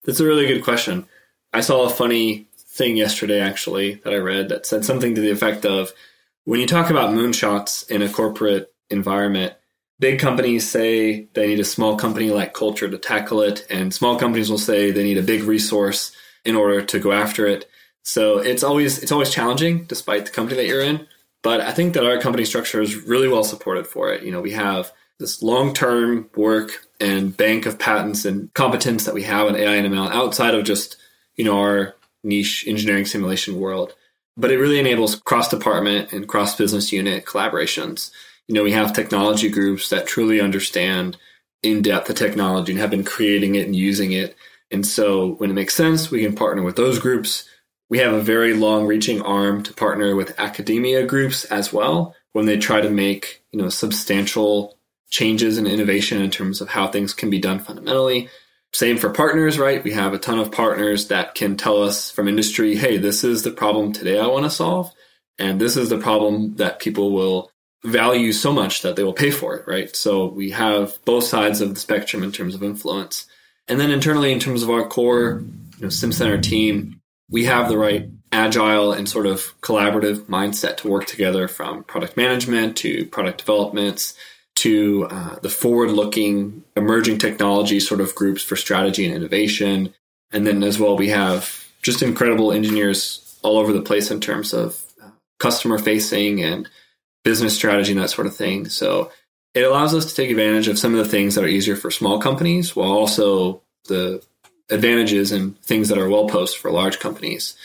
That's 0.06 0.20
a 0.20 0.26
really 0.26 0.48
good 0.48 0.64
question. 0.64 1.08
I 1.52 1.62
saw 1.62 1.86
a 1.86 1.90
funny 1.90 2.48
thing 2.74 2.98
yesterday 2.98 3.40
actually 3.40 3.96
that 4.04 4.14
I 4.14 4.18
read 4.18 4.50
that 4.50 4.66
said 4.66 4.84
something 4.84 5.14
to 5.14 5.22
the 5.22 5.32
effect 5.32 5.66
of 5.66 5.94
when 6.44 6.60
you 6.60 6.68
talk 6.68 6.90
about 6.90 7.12
moonshots 7.12 7.90
in 7.90 8.02
a 8.02 8.10
corporate 8.10 8.74
environment, 8.90 9.54
big 10.00 10.20
companies 10.20 10.70
say 10.70 11.28
they 11.34 11.48
need 11.48 11.60
a 11.60 11.66
small 11.66 11.96
company 11.96 12.32
like 12.32 12.54
culture 12.54 12.90
to 12.90 12.98
tackle 12.98 13.42
it, 13.42 13.66
and 13.70 13.94
small 13.94 14.18
companies 14.20 14.50
will 14.50 14.58
say 14.58 14.92
they 14.92 15.04
need 15.04 15.18
a 15.18 15.24
big 15.24 15.44
resource 15.44 16.12
in 16.44 16.56
order 16.56 16.82
to 16.82 17.00
go 17.00 17.12
after 17.12 17.46
it. 17.46 17.70
So 18.02 18.40
it's 18.40 18.64
always 18.64 19.02
it's 19.02 19.12
always 19.12 19.30
challenging, 19.30 19.86
despite 19.86 20.26
the 20.26 20.32
company 20.32 20.58
that 20.58 20.68
you're 20.68 20.82
in. 20.82 21.08
But 21.44 21.62
I 21.62 21.72
think 21.72 21.94
that 21.94 22.06
our 22.06 22.20
company 22.20 22.44
structure 22.46 22.82
is 22.82 22.96
really 22.96 23.28
well 23.28 23.44
supported 23.44 23.88
for 23.88 24.12
it. 24.12 24.24
You 24.24 24.32
know, 24.32 24.42
we 24.42 24.52
have 24.52 24.92
this 25.20 25.42
long 25.42 25.74
term 25.74 26.30
work 26.36 26.86
and 27.00 27.36
bank 27.36 27.66
of 27.66 27.80
patents 27.80 28.26
and 28.26 28.54
competence 28.54 29.06
that 29.06 29.14
we 29.14 29.24
have 29.24 29.48
in 29.48 29.56
AI 29.56 29.76
and 29.76 29.94
ML 29.94 30.12
outside 30.12 30.56
of 30.56 30.66
just 30.66 30.98
you 31.38 31.46
know 31.46 31.60
our 31.60 31.96
niche 32.24 32.66
engineering 32.68 33.06
simulation 33.06 33.60
world. 33.60 33.96
But 34.36 34.52
it 34.52 34.58
really 34.58 34.80
enables 34.80 35.16
cross 35.16 35.50
department 35.50 36.12
and 36.12 36.28
cross 36.28 36.56
business 36.56 36.92
unit 36.92 37.26
collaborations. 37.26 38.12
You 38.48 38.56
know, 38.56 38.64
we 38.64 38.72
have 38.72 38.94
technology 38.94 39.50
groups 39.50 39.90
that 39.90 40.08
truly 40.08 40.42
understand 40.42 41.18
in 41.62 41.82
depth 41.82 42.08
the 42.08 42.14
technology 42.14 42.72
and 42.72 42.82
have 42.82 42.90
been 42.90 43.04
creating 43.04 43.56
it 43.56 43.66
and 43.66 43.76
using 43.76 44.12
it. 44.12 44.36
And 44.72 44.86
so 44.86 45.34
when 45.36 45.52
it 45.52 45.54
makes 45.54 45.76
sense, 45.76 46.10
we 46.10 46.24
can 46.24 46.36
partner 46.36 46.64
with 46.64 46.76
those 46.76 47.00
groups 47.00 47.48
we 47.94 48.00
have 48.00 48.14
a 48.14 48.22
very 48.22 48.56
long 48.56 48.88
reaching 48.88 49.22
arm 49.22 49.62
to 49.62 49.72
partner 49.72 50.16
with 50.16 50.40
academia 50.40 51.06
groups 51.06 51.46
as 51.46 51.72
well 51.72 52.16
when 52.32 52.48
they 52.48 52.58
try 52.58 52.82
to 52.82 52.90
make, 52.90 53.44
you 53.52 53.62
know, 53.62 53.70
substantial 53.70 54.80
changes 55.12 55.60
and 55.60 55.68
innovation 55.68 56.20
in 56.20 56.32
terms 56.32 56.60
of 56.60 56.70
how 56.70 56.88
things 56.88 57.14
can 57.14 57.30
be 57.30 57.38
done 57.38 57.60
fundamentally. 57.60 58.30
Same 58.74 58.98
for 58.98 59.12
partners, 59.12 59.60
right? 59.60 59.84
We 59.84 59.92
have 59.92 60.14
a 60.14 60.20
ton 60.20 60.40
of 60.40 60.52
partners 60.52 61.08
that 61.10 61.36
can 61.36 61.58
tell 61.58 61.84
us 61.84 62.10
from 62.10 62.28
industry, 62.28 62.76
hey, 62.76 62.98
this 62.98 63.24
is 63.24 63.44
the 63.44 63.52
problem 63.52 63.94
today 63.94 64.20
I 64.20 64.28
want 64.28 64.46
to 64.46 64.50
solve. 64.50 64.92
And 65.38 65.62
this 65.62 65.78
is 65.78 65.90
the 65.90 66.00
problem 66.00 66.56
that 66.56 66.80
people 66.80 67.12
will 67.12 67.52
value 67.84 68.32
so 68.32 68.52
much 68.52 68.82
that 68.82 68.96
they 68.96 69.04
will 69.04 69.14
pay 69.14 69.30
for 69.30 69.56
it, 69.56 69.68
right? 69.68 69.96
So 69.96 70.26
we 70.26 70.52
have 70.52 70.98
both 71.06 71.24
sides 71.24 71.62
of 71.62 71.74
the 71.74 71.80
spectrum 71.80 72.24
in 72.24 72.32
terms 72.32 72.56
of 72.56 72.64
influence. 72.64 73.28
And 73.68 73.80
then 73.80 73.92
internally, 73.92 74.32
in 74.32 74.40
terms 74.40 74.64
of 74.64 74.70
our 74.70 74.88
core 74.88 75.44
you 75.80 75.90
know, 75.90 76.38
team, 76.38 77.00
we 77.30 77.46
have 77.46 77.70
the 77.70 77.78
right 77.78 78.10
agile 78.32 78.92
and 78.92 79.08
sort 79.08 79.28
of 79.28 79.60
collaborative 79.62 80.26
mindset 80.26 80.78
to 80.78 80.88
work 80.88 81.06
together 81.06 81.48
from 81.48 81.84
product 81.84 82.18
management 82.18 82.78
to 82.78 83.06
product 83.08 83.38
developments 83.38 84.16
to 84.56 85.08
uh, 85.10 85.36
the 85.42 85.50
forward 85.50 85.92
looking 85.92 86.64
emerging 86.76 87.18
technology 87.18 87.80
sort 87.80 88.02
of 88.02 88.16
groups 88.16 88.44
for 88.44 88.56
strategy 88.56 89.06
and 89.06 89.16
innovation. 89.16 89.94
And 90.32 90.46
then 90.46 90.64
as 90.64 90.80
well, 90.80 90.96
we 90.96 91.10
have 91.10 91.68
just 91.82 92.02
incredible 92.02 92.52
engineers 92.52 93.38
all 93.44 93.58
over 93.58 93.74
the 93.74 93.82
place 93.82 94.10
in 94.10 94.22
terms 94.22 94.54
of 94.54 94.82
uh, 95.04 95.10
customer 95.40 95.78
facing 95.78 96.42
and 96.42 96.70
business 97.24 97.56
strategy 97.56 97.92
and 97.92 98.02
that 98.02 98.10
sort 98.10 98.28
of 98.28 98.36
thing. 98.36 98.70
So 98.70 99.12
it 99.54 99.64
allows 99.64 99.94
us 99.94 100.06
to 100.06 100.16
take 100.16 100.30
advantage 100.30 100.68
of 100.68 100.80
some 100.80 100.94
of 100.94 101.04
the 101.04 101.10
things 101.10 101.36
that 101.36 101.44
are 101.44 101.48
easier 101.48 101.76
for 101.76 101.92
small 101.92 102.20
companies 102.20 102.76
while 102.76 102.92
also 102.92 103.62
the 103.88 104.24
advantages 104.70 105.32
and 105.32 105.60
things 105.62 105.90
that 105.90 105.98
are 105.98 106.10
well 106.10 106.28
posed 106.28 106.58
for 106.58 106.72
large 106.72 107.00
companies. 107.00 107.56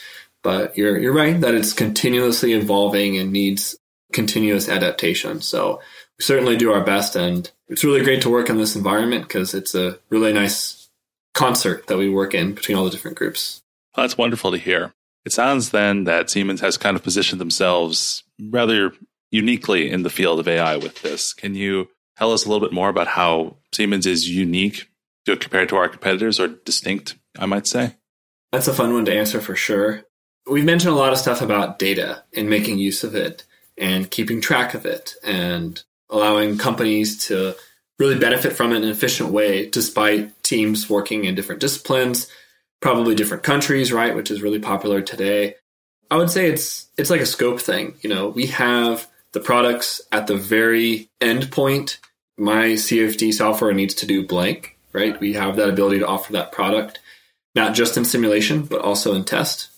But 0.42 0.76
you're 0.76 0.98
you're 0.98 1.14
right 1.14 1.40
that 1.40 1.54
it's 1.54 1.72
continuously 1.72 2.52
evolving 2.52 3.18
and 3.18 3.32
needs 3.32 3.76
continuous 4.12 4.68
adaptation. 4.68 5.40
So 5.40 5.80
we 6.18 6.24
certainly 6.24 6.56
do 6.56 6.72
our 6.72 6.82
best, 6.82 7.16
and 7.16 7.50
it's 7.68 7.84
really 7.84 8.02
great 8.02 8.22
to 8.22 8.30
work 8.30 8.50
in 8.50 8.56
this 8.56 8.76
environment 8.76 9.28
because 9.28 9.54
it's 9.54 9.74
a 9.74 9.98
really 10.10 10.32
nice 10.32 10.88
concert 11.34 11.86
that 11.86 11.98
we 11.98 12.08
work 12.08 12.34
in 12.34 12.54
between 12.54 12.76
all 12.76 12.84
the 12.84 12.90
different 12.90 13.16
groups. 13.16 13.62
Well, 13.96 14.04
that's 14.04 14.18
wonderful 14.18 14.50
to 14.50 14.58
hear. 14.58 14.94
It 15.24 15.32
sounds 15.32 15.70
then 15.70 16.04
that 16.04 16.30
Siemens 16.30 16.60
has 16.60 16.76
kind 16.76 16.96
of 16.96 17.02
positioned 17.02 17.40
themselves 17.40 18.24
rather 18.40 18.92
uniquely 19.30 19.90
in 19.90 20.02
the 20.02 20.10
field 20.10 20.40
of 20.40 20.48
AI 20.48 20.76
with 20.76 21.02
this. 21.02 21.34
Can 21.34 21.54
you 21.54 21.88
tell 22.16 22.32
us 22.32 22.44
a 22.44 22.48
little 22.48 22.66
bit 22.66 22.74
more 22.74 22.88
about 22.88 23.08
how 23.08 23.56
Siemens 23.72 24.06
is 24.06 24.28
unique 24.28 24.88
compared 25.26 25.68
to 25.68 25.76
our 25.76 25.88
competitors 25.88 26.40
or 26.40 26.48
distinct, 26.48 27.16
I 27.38 27.44
might 27.46 27.66
say? 27.66 27.96
That's 28.50 28.68
a 28.68 28.72
fun 28.72 28.94
one 28.94 29.04
to 29.04 29.14
answer 29.14 29.40
for 29.40 29.54
sure. 29.54 30.04
We've 30.50 30.64
mentioned 30.64 30.94
a 30.94 30.98
lot 30.98 31.12
of 31.12 31.18
stuff 31.18 31.42
about 31.42 31.78
data 31.78 32.24
and 32.34 32.48
making 32.48 32.78
use 32.78 33.04
of 33.04 33.14
it 33.14 33.44
and 33.76 34.10
keeping 34.10 34.40
track 34.40 34.72
of 34.72 34.86
it 34.86 35.14
and 35.22 35.82
allowing 36.10 36.58
companies 36.58 37.26
to 37.26 37.54
really 37.98 38.18
benefit 38.18 38.52
from 38.52 38.72
it 38.72 38.76
in 38.76 38.84
an 38.84 38.90
efficient 38.90 39.30
way 39.30 39.68
despite 39.68 40.42
teams 40.42 40.88
working 40.88 41.24
in 41.24 41.34
different 41.34 41.60
disciplines, 41.60 42.28
probably 42.80 43.14
different 43.14 43.42
countries, 43.42 43.92
right, 43.92 44.14
which 44.14 44.30
is 44.30 44.42
really 44.42 44.60
popular 44.60 45.02
today. 45.02 45.54
I 46.10 46.16
would 46.16 46.30
say 46.30 46.48
it's 46.50 46.88
it's 46.96 47.10
like 47.10 47.20
a 47.20 47.26
scope 47.26 47.60
thing. 47.60 47.96
You 48.00 48.10
know, 48.10 48.28
we 48.28 48.46
have 48.46 49.06
the 49.32 49.40
products 49.40 50.00
at 50.10 50.26
the 50.26 50.36
very 50.36 51.10
end 51.20 51.50
point. 51.50 51.98
My 52.38 52.74
CFD 52.74 53.34
software 53.34 53.74
needs 53.74 53.94
to 53.94 54.06
do 54.06 54.26
blank 54.26 54.78
right? 54.92 55.18
We 55.20 55.34
have 55.34 55.56
that 55.56 55.68
ability 55.68 56.00
to 56.00 56.06
offer 56.06 56.32
that 56.32 56.52
product, 56.52 57.00
not 57.54 57.74
just 57.74 57.96
in 57.96 58.04
simulation, 58.04 58.62
but 58.62 58.80
also 58.80 59.14
in 59.14 59.24
test. 59.24 59.68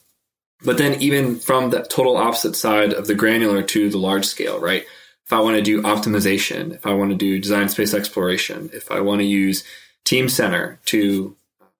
But 0.62 0.78
then 0.78 1.00
even 1.00 1.36
from 1.36 1.70
the 1.70 1.82
total 1.82 2.16
opposite 2.16 2.56
side 2.56 2.92
of 2.92 3.06
the 3.06 3.14
granular 3.14 3.62
to 3.62 3.88
the 3.88 3.98
large 3.98 4.26
scale, 4.26 4.60
right? 4.60 4.84
If 5.30 5.34
I 5.34 5.42
want 5.42 5.58
to 5.58 5.62
do 5.62 5.80
optimization, 5.82 6.74
if 6.74 6.84
I 6.84 6.92
want 6.92 7.12
to 7.12 7.16
do 7.16 7.38
design 7.38 7.68
space 7.68 7.94
exploration, 7.94 8.68
if 8.72 8.90
I 8.90 8.98
want 8.98 9.20
to 9.20 9.24
use 9.24 9.62
Teamcenter 10.04 10.78
to 10.86 11.36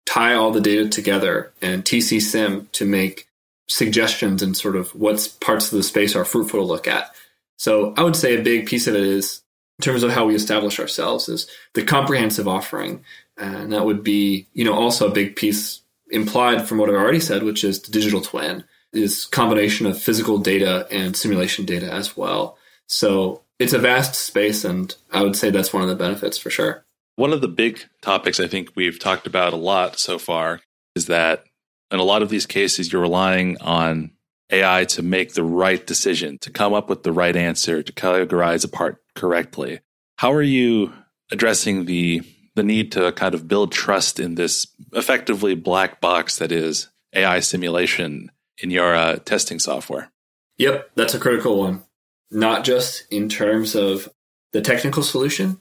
tie 0.07 0.35
all 0.35 0.52
the 0.52 0.61
data 0.61 0.88
together 0.88 1.52
and 1.61 1.85
TC 1.85 2.23
Sim 2.23 2.69
to 2.71 2.85
make 2.85 3.26
suggestions 3.66 4.40
and 4.40 4.57
sort 4.57 4.76
of 4.76 4.95
what 4.95 5.35
parts 5.40 5.73
of 5.73 5.76
the 5.76 5.83
space 5.83 6.14
are 6.14 6.25
fruitful 6.25 6.61
to 6.61 6.64
look 6.64 6.87
at. 6.87 7.11
So 7.57 7.92
I 7.97 8.04
would 8.04 8.14
say 8.14 8.37
a 8.37 8.42
big 8.42 8.66
piece 8.66 8.87
of 8.87 8.95
it 8.95 9.02
is 9.02 9.42
in 9.80 9.83
terms 9.83 10.04
of 10.04 10.12
how 10.12 10.26
we 10.26 10.37
establish 10.37 10.78
ourselves 10.78 11.28
is 11.28 11.49
the 11.75 11.83
comprehensive 11.83 12.47
offering. 12.47 13.04
And 13.37 13.73
that 13.73 13.85
would 13.85 14.04
be, 14.04 14.47
you 14.52 14.64
know, 14.64 14.75
also 14.75 15.09
a 15.09 15.12
big 15.12 15.35
piece 15.35 15.80
implied 16.09 16.69
from 16.69 16.78
what 16.78 16.88
I've 16.88 16.95
already 16.95 17.19
said, 17.19 17.42
which 17.42 17.64
is 17.64 17.83
the 17.83 17.90
digital 17.90 18.21
twin 18.21 18.62
is 18.92 19.25
combination 19.25 19.87
of 19.87 20.00
physical 20.00 20.38
data 20.38 20.87
and 20.92 21.16
simulation 21.16 21.64
data 21.64 21.92
as 21.92 22.16
well. 22.16 22.57
So 22.90 23.42
it's 23.61 23.73
a 23.73 23.78
vast 23.78 24.16
space, 24.16 24.64
and 24.64 24.94
I 25.12 25.23
would 25.23 25.37
say 25.37 25.50
that's 25.50 25.73
one 25.73 25.82
of 25.82 25.88
the 25.88 25.94
benefits 25.94 26.37
for 26.37 26.50
sure. 26.50 26.85
One 27.14 27.32
of 27.32 27.40
the 27.40 27.49
big 27.49 27.85
topics 28.02 28.40
I 28.40 28.49
think 28.49 28.73
we've 28.75 28.99
talked 28.99 29.28
about 29.28 29.52
a 29.52 29.56
lot 29.56 30.00
so 30.00 30.18
far 30.18 30.61
is 30.97 31.06
that 31.06 31.44
in 31.92 32.00
a 32.00 32.04
lot 32.04 32.23
of 32.23 32.30
these 32.30 32.47
cases, 32.47 32.92
you're 32.92 33.00
relying 33.00 33.61
on 33.61 34.11
AI 34.50 34.85
to 34.87 35.02
make 35.02 35.35
the 35.35 35.44
right 35.44 35.87
decision, 35.87 36.38
to 36.40 36.50
come 36.50 36.75
up 36.75 36.88
with 36.88 37.04
the 37.04 37.12
right 37.12 37.37
answer, 37.37 37.80
to 37.80 37.92
categorize 37.92 38.64
a 38.64 38.68
part 38.68 39.00
correctly. 39.14 39.80
How 40.16 40.32
are 40.32 40.42
you 40.42 40.92
addressing 41.30 41.85
the 41.85 42.23
the 42.56 42.64
need 42.64 42.90
to 42.92 43.12
kind 43.12 43.35
of 43.35 43.47
build 43.47 43.70
trust 43.70 44.18
in 44.18 44.35
this 44.35 44.66
effectively 44.92 45.54
black 45.54 46.00
box 46.00 46.38
that 46.38 46.50
is 46.50 46.88
AI 47.14 47.38
simulation 47.38 48.32
in 48.59 48.73
your 48.73 48.97
uh, 48.97 49.16
testing 49.16 49.61
software? 49.61 50.11
Yep, 50.59 50.90
that's 50.97 51.14
a 51.14 51.20
critical 51.20 51.56
one. 51.56 51.85
Not 52.30 52.64
just 52.64 53.04
in 53.10 53.28
terms 53.28 53.75
of 53.75 54.08
the 54.52 54.60
technical 54.60 55.02
solution, 55.02 55.60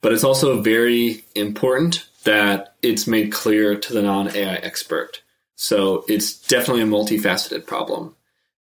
but 0.00 0.12
it's 0.12 0.24
also 0.24 0.60
very 0.60 1.24
important 1.34 2.06
that 2.24 2.74
it's 2.82 3.06
made 3.06 3.32
clear 3.32 3.78
to 3.78 3.92
the 3.92 4.02
non 4.02 4.34
AI 4.34 4.56
expert. 4.56 5.22
So 5.56 6.04
it's 6.08 6.34
definitely 6.46 6.82
a 6.82 6.86
multifaceted 6.86 7.66
problem. 7.66 8.16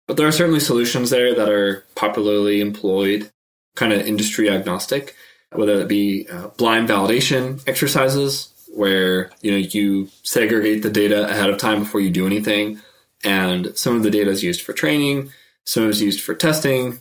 But 0.07 0.17
there 0.17 0.27
are 0.27 0.31
certainly 0.31 0.59
solutions 0.59 1.09
there 1.09 1.35
that 1.35 1.49
are 1.49 1.85
popularly 1.95 2.61
employed, 2.61 3.31
kind 3.75 3.93
of 3.93 4.05
industry 4.05 4.49
agnostic, 4.49 5.15
whether 5.51 5.79
it 5.81 5.87
be 5.87 6.27
uh, 6.29 6.47
blind 6.49 6.89
validation 6.89 7.61
exercises 7.67 8.53
where 8.73 9.31
you 9.41 9.51
know 9.51 9.57
you 9.57 10.09
segregate 10.23 10.83
the 10.83 10.89
data 10.89 11.27
ahead 11.29 11.49
of 11.49 11.57
time 11.57 11.79
before 11.79 12.01
you 12.01 12.09
do 12.09 12.25
anything, 12.25 12.79
and 13.23 13.77
some 13.77 13.95
of 13.95 14.03
the 14.03 14.11
data 14.11 14.29
is 14.29 14.43
used 14.43 14.61
for 14.61 14.73
training, 14.73 15.31
some 15.65 15.89
is 15.89 16.01
used 16.01 16.21
for 16.21 16.35
testing, 16.35 16.99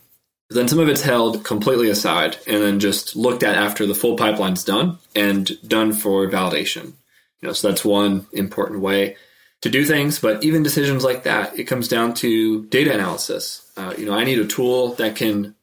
then 0.51 0.69
some 0.69 0.79
of 0.79 0.89
it's 0.89 1.03
held 1.03 1.45
completely 1.45 1.91
aside 1.91 2.39
and 2.47 2.63
then 2.63 2.81
just 2.81 3.15
looked 3.17 3.43
at 3.43 3.57
after 3.57 3.87
the 3.87 3.95
full 3.95 4.17
pipeline's 4.17 4.65
done 4.65 4.99
and 5.15 5.51
done 5.67 5.93
for 5.93 6.27
validation. 6.27 6.93
You 7.41 7.49
know, 7.49 7.53
so 7.53 7.69
that's 7.69 7.85
one 7.85 8.27
important 8.33 8.81
way 8.81 9.17
to 9.61 9.69
do 9.69 9.85
things. 9.85 10.19
But 10.19 10.43
even 10.43 10.63
decisions 10.63 11.05
like 11.05 11.25
that, 11.25 11.59
it 11.59 11.65
comes 11.65 11.89
down 11.89 12.15
to 12.15 12.65
data 12.67 12.95
analysis. 12.95 13.71
Uh, 13.77 13.95
you 13.99 14.07
know, 14.07 14.15
I 14.15 14.25
need 14.25 14.39
a 14.39 14.47
tool 14.47 14.95
that 14.95 15.17
can 15.17 15.55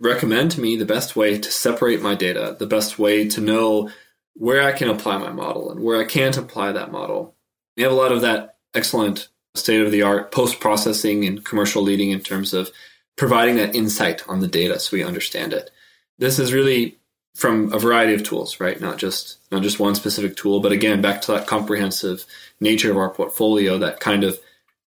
recommend 0.00 0.50
to 0.52 0.60
me 0.60 0.76
the 0.76 0.84
best 0.84 1.14
way 1.14 1.38
to 1.38 1.50
separate 1.50 2.02
my 2.02 2.14
data, 2.14 2.56
the 2.58 2.66
best 2.66 2.98
way 2.98 3.28
to 3.28 3.40
know 3.40 3.90
where 4.34 4.62
I 4.62 4.72
can 4.72 4.88
apply 4.88 5.18
my 5.18 5.30
model 5.30 5.70
and 5.70 5.80
where 5.80 6.00
I 6.00 6.04
can't 6.04 6.36
apply 6.36 6.72
that 6.72 6.90
model. 6.90 7.34
We 7.76 7.84
have 7.84 7.92
a 7.92 7.96
lot 7.96 8.12
of 8.12 8.22
that 8.22 8.56
excellent 8.74 9.28
state 9.54 9.82
of 9.82 9.92
the 9.92 10.02
art 10.02 10.32
post 10.32 10.58
processing 10.58 11.24
and 11.24 11.44
commercial 11.44 11.82
leading 11.82 12.10
in 12.10 12.20
terms 12.20 12.52
of 12.52 12.70
providing 13.16 13.56
that 13.56 13.74
insight 13.74 14.26
on 14.28 14.40
the 14.40 14.48
data 14.48 14.78
so 14.78 14.96
we 14.96 15.02
understand 15.02 15.52
it. 15.52 15.70
This 16.18 16.38
is 16.38 16.52
really 16.52 16.98
from 17.34 17.72
a 17.72 17.78
variety 17.78 18.14
of 18.14 18.22
tools, 18.22 18.60
right? 18.60 18.80
Not 18.80 18.98
just 18.98 19.38
not 19.50 19.62
just 19.62 19.80
one 19.80 19.94
specific 19.94 20.36
tool, 20.36 20.60
but 20.60 20.72
again, 20.72 21.00
back 21.00 21.22
to 21.22 21.32
that 21.32 21.46
comprehensive 21.46 22.24
nature 22.60 22.90
of 22.90 22.96
our 22.96 23.10
portfolio 23.10 23.78
that 23.78 24.00
kind 24.00 24.24
of 24.24 24.38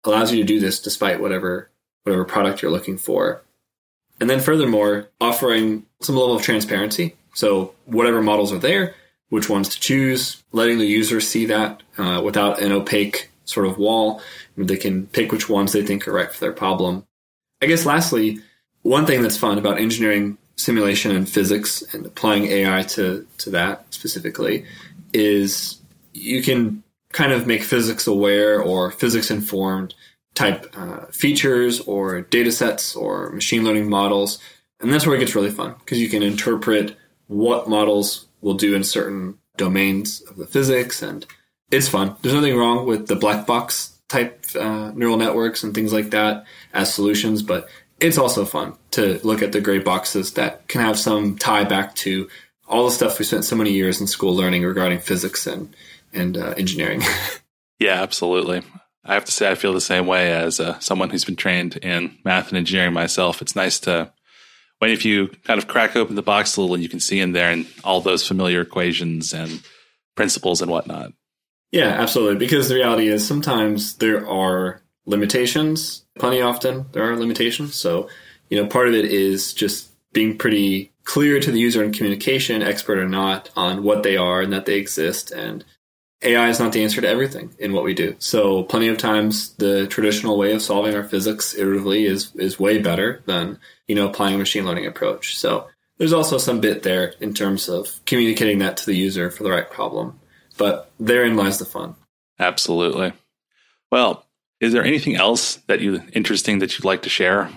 allows 0.04 0.32
you 0.32 0.38
to 0.38 0.46
do 0.46 0.60
this 0.60 0.80
despite 0.80 1.20
whatever 1.20 1.70
whatever 2.04 2.24
product 2.24 2.62
you're 2.62 2.70
looking 2.70 2.98
for. 2.98 3.42
And 4.20 4.30
then 4.30 4.40
furthermore, 4.40 5.08
offering 5.20 5.84
some 6.00 6.16
level 6.16 6.36
of 6.36 6.42
transparency. 6.42 7.16
So 7.34 7.74
whatever 7.84 8.22
models 8.22 8.52
are 8.52 8.58
there, 8.58 8.94
which 9.28 9.50
ones 9.50 9.68
to 9.70 9.80
choose, 9.80 10.42
letting 10.52 10.78
the 10.78 10.86
user 10.86 11.20
see 11.20 11.46
that 11.46 11.82
uh, 11.98 12.22
without 12.24 12.60
an 12.62 12.72
opaque 12.72 13.30
sort 13.46 13.66
of 13.66 13.78
wall. 13.78 14.20
They 14.56 14.76
can 14.76 15.06
pick 15.06 15.32
which 15.32 15.48
ones 15.48 15.72
they 15.72 15.82
think 15.82 16.06
are 16.06 16.12
right 16.12 16.30
for 16.30 16.40
their 16.40 16.52
problem. 16.52 17.06
I 17.62 17.66
guess 17.66 17.86
lastly, 17.86 18.40
one 18.82 19.06
thing 19.06 19.22
that's 19.22 19.36
fun 19.36 19.58
about 19.58 19.78
engineering 19.78 20.38
simulation 20.56 21.14
and 21.14 21.28
physics 21.28 21.82
and 21.92 22.06
applying 22.06 22.46
AI 22.46 22.82
to, 22.82 23.26
to 23.38 23.50
that 23.50 23.92
specifically 23.92 24.64
is 25.12 25.80
you 26.12 26.42
can 26.42 26.82
kind 27.12 27.32
of 27.32 27.46
make 27.46 27.62
physics 27.62 28.06
aware 28.06 28.60
or 28.60 28.90
physics 28.90 29.30
informed 29.30 29.94
type 30.34 30.70
uh, 30.76 31.06
features 31.06 31.80
or 31.80 32.22
data 32.22 32.52
sets 32.52 32.94
or 32.94 33.30
machine 33.30 33.64
learning 33.64 33.88
models. 33.88 34.38
And 34.80 34.92
that's 34.92 35.06
where 35.06 35.16
it 35.16 35.20
gets 35.20 35.34
really 35.34 35.50
fun 35.50 35.74
because 35.78 36.00
you 36.00 36.08
can 36.08 36.22
interpret 36.22 36.96
what 37.26 37.68
models 37.68 38.26
will 38.40 38.54
do 38.54 38.74
in 38.74 38.84
certain 38.84 39.38
domains 39.56 40.20
of 40.22 40.36
the 40.36 40.46
physics. 40.46 41.02
And 41.02 41.26
it's 41.70 41.88
fun. 41.88 42.16
There's 42.20 42.34
nothing 42.34 42.56
wrong 42.56 42.86
with 42.86 43.08
the 43.08 43.16
black 43.16 43.46
box 43.46 43.95
type 44.08 44.44
uh, 44.54 44.92
neural 44.92 45.16
networks 45.16 45.62
and 45.62 45.74
things 45.74 45.92
like 45.92 46.10
that 46.10 46.44
as 46.72 46.92
solutions, 46.92 47.42
but 47.42 47.68
it's 48.00 48.18
also 48.18 48.44
fun 48.44 48.74
to 48.92 49.20
look 49.24 49.42
at 49.42 49.52
the 49.52 49.60
gray 49.60 49.78
boxes 49.78 50.34
that 50.34 50.68
can 50.68 50.80
have 50.80 50.98
some 50.98 51.36
tie 51.36 51.64
back 51.64 51.94
to 51.96 52.28
all 52.68 52.84
the 52.84 52.90
stuff 52.90 53.18
we 53.18 53.24
spent 53.24 53.44
so 53.44 53.56
many 53.56 53.72
years 53.72 54.00
in 54.00 54.06
school 54.06 54.34
learning 54.34 54.64
regarding 54.64 54.98
physics 54.98 55.46
and 55.46 55.74
and 56.12 56.36
uh, 56.36 56.54
engineering. 56.56 57.02
yeah, 57.78 58.02
absolutely. 58.02 58.62
I 59.04 59.14
have 59.14 59.24
to 59.26 59.32
say, 59.32 59.50
I 59.50 59.54
feel 59.54 59.72
the 59.72 59.80
same 59.80 60.06
way 60.06 60.32
as 60.32 60.58
uh, 60.58 60.78
someone 60.80 61.10
who's 61.10 61.24
been 61.24 61.36
trained 61.36 61.76
in 61.76 62.16
math 62.24 62.48
and 62.48 62.58
engineering 62.58 62.92
myself. 62.92 63.40
It's 63.40 63.54
nice 63.54 63.78
to 63.80 64.12
when 64.78 64.90
if 64.90 65.04
you 65.04 65.28
kind 65.44 65.58
of 65.58 65.68
crack 65.68 65.94
open 65.94 66.16
the 66.16 66.22
box 66.22 66.56
a 66.56 66.60
little, 66.60 66.74
and 66.74 66.82
you 66.82 66.88
can 66.88 67.00
see 67.00 67.20
in 67.20 67.32
there 67.32 67.50
and 67.50 67.66
all 67.84 68.00
those 68.00 68.26
familiar 68.26 68.62
equations 68.62 69.32
and 69.32 69.62
principles 70.16 70.60
and 70.60 70.70
whatnot. 70.70 71.12
Yeah, 71.72 71.88
absolutely. 71.88 72.36
Because 72.36 72.68
the 72.68 72.76
reality 72.76 73.08
is 73.08 73.26
sometimes 73.26 73.96
there 73.96 74.26
are 74.28 74.82
limitations. 75.04 76.04
Plenty 76.18 76.40
often 76.40 76.86
there 76.92 77.10
are 77.10 77.16
limitations. 77.16 77.74
So, 77.74 78.08
you 78.48 78.60
know, 78.60 78.68
part 78.68 78.88
of 78.88 78.94
it 78.94 79.04
is 79.04 79.52
just 79.52 79.90
being 80.12 80.38
pretty 80.38 80.92
clear 81.04 81.40
to 81.40 81.50
the 81.50 81.58
user 81.58 81.82
in 81.82 81.92
communication, 81.92 82.62
expert 82.62 82.98
or 82.98 83.08
not, 83.08 83.50
on 83.56 83.82
what 83.82 84.02
they 84.02 84.16
are 84.16 84.40
and 84.40 84.52
that 84.52 84.66
they 84.66 84.78
exist. 84.78 85.30
And 85.30 85.64
AI 86.22 86.48
is 86.48 86.58
not 86.58 86.72
the 86.72 86.82
answer 86.82 87.00
to 87.00 87.08
everything 87.08 87.54
in 87.58 87.72
what 87.72 87.84
we 87.84 87.94
do. 87.94 88.16
So 88.18 88.62
plenty 88.64 88.88
of 88.88 88.98
times 88.98 89.54
the 89.56 89.86
traditional 89.86 90.38
way 90.38 90.52
of 90.52 90.62
solving 90.62 90.94
our 90.94 91.04
physics 91.04 91.54
iteratively 91.54 92.08
is 92.08 92.34
is 92.36 92.58
way 92.58 92.78
better 92.78 93.22
than, 93.26 93.58
you 93.86 93.94
know, 93.94 94.08
applying 94.08 94.34
a 94.34 94.38
machine 94.38 94.64
learning 94.64 94.86
approach. 94.86 95.38
So 95.38 95.68
there's 95.98 96.12
also 96.12 96.38
some 96.38 96.60
bit 96.60 96.82
there 96.82 97.14
in 97.20 97.34
terms 97.34 97.68
of 97.68 98.00
communicating 98.06 98.58
that 98.58 98.78
to 98.78 98.86
the 98.86 98.96
user 98.96 99.30
for 99.30 99.42
the 99.44 99.50
right 99.50 99.70
problem. 99.70 100.18
But 100.56 100.90
therein 100.98 101.36
lies 101.36 101.58
the 101.58 101.64
fun. 101.64 101.96
Absolutely. 102.38 103.12
Well, 103.90 104.26
is 104.60 104.72
there 104.72 104.84
anything 104.84 105.16
else 105.16 105.56
that 105.66 105.80
you 105.80 106.02
interesting 106.12 106.58
that 106.58 106.76
you'd 106.76 106.84
like 106.84 107.02
to 107.02 107.08
share 107.08 107.50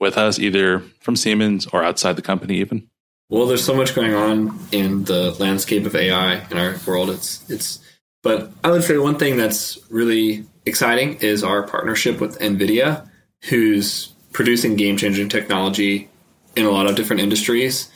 with 0.00 0.16
us, 0.16 0.38
either 0.38 0.80
from 1.00 1.16
Siemens 1.16 1.66
or 1.66 1.82
outside 1.82 2.16
the 2.16 2.22
company, 2.22 2.58
even? 2.58 2.88
Well, 3.30 3.46
there's 3.46 3.64
so 3.64 3.74
much 3.74 3.94
going 3.94 4.14
on 4.14 4.58
in 4.72 5.04
the 5.04 5.32
landscape 5.38 5.84
of 5.84 5.94
AI 5.94 6.46
in 6.50 6.56
our 6.56 6.76
world. 6.86 7.10
It's 7.10 7.48
it's, 7.50 7.80
but 8.22 8.50
I 8.64 8.70
would 8.70 8.84
say 8.84 8.96
one 8.96 9.18
thing 9.18 9.36
that's 9.36 9.78
really 9.90 10.46
exciting 10.64 11.16
is 11.16 11.44
our 11.44 11.62
partnership 11.62 12.20
with 12.20 12.38
NVIDIA, 12.38 13.08
who's 13.44 14.14
producing 14.32 14.76
game 14.76 14.96
changing 14.96 15.28
technology 15.28 16.08
in 16.56 16.64
a 16.64 16.70
lot 16.70 16.86
of 16.88 16.96
different 16.96 17.20
industries. 17.20 17.90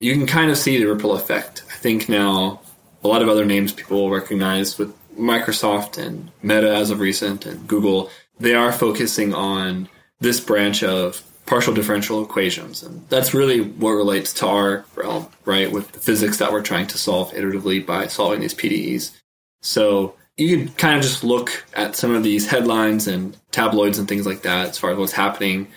You 0.00 0.12
can 0.12 0.26
kind 0.26 0.50
of 0.50 0.56
see 0.56 0.78
the 0.78 0.86
ripple 0.86 1.12
effect. 1.12 1.64
I 1.72 1.76
think 1.76 2.08
now 2.08 2.60
a 3.02 3.08
lot 3.08 3.22
of 3.22 3.28
other 3.28 3.44
names 3.44 3.72
people 3.72 4.02
will 4.02 4.10
recognize 4.10 4.78
with 4.78 4.94
Microsoft 5.16 5.98
and 5.98 6.30
Meta 6.42 6.74
as 6.74 6.90
of 6.90 7.00
recent 7.00 7.46
and 7.46 7.66
Google, 7.66 8.10
they 8.38 8.54
are 8.54 8.72
focusing 8.72 9.34
on 9.34 9.88
this 10.20 10.40
branch 10.40 10.82
of 10.82 11.22
partial 11.46 11.74
differential 11.74 12.22
equations. 12.22 12.82
And 12.82 13.08
that's 13.08 13.34
really 13.34 13.60
what 13.60 13.92
relates 13.92 14.32
to 14.34 14.46
our 14.46 14.84
realm, 14.94 15.28
right? 15.44 15.70
With 15.72 15.92
the 15.92 15.98
physics 15.98 16.38
that 16.38 16.52
we're 16.52 16.62
trying 16.62 16.86
to 16.88 16.98
solve 16.98 17.32
iteratively 17.32 17.84
by 17.84 18.06
solving 18.06 18.40
these 18.40 18.54
PDEs. 18.54 19.12
So 19.62 20.14
you 20.36 20.56
can 20.56 20.68
kind 20.74 20.96
of 20.96 21.02
just 21.02 21.24
look 21.24 21.64
at 21.74 21.96
some 21.96 22.14
of 22.14 22.22
these 22.22 22.46
headlines 22.46 23.08
and 23.08 23.36
tabloids 23.50 23.98
and 23.98 24.06
things 24.06 24.26
like 24.26 24.42
that 24.42 24.68
as 24.68 24.78
far 24.78 24.90
as 24.90 24.98
what's 24.98 25.12
happening 25.12 25.68